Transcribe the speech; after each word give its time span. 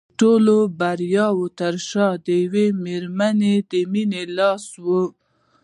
د 0.01 0.03
ټولو 0.21 0.55
د 0.67 0.71
بریاوو 0.79 1.45
تر 1.59 1.73
شا 1.89 2.07
د 2.25 2.27
یوې 2.43 2.67
مېرمنې 2.85 3.55
د 3.71 3.73
مینې 3.91 4.23
لاس 4.37 4.65
و 4.85 4.85